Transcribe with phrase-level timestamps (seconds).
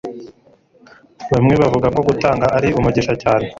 [1.31, 3.45] Bamwe bavuga ko gutanga ari umugisha cyane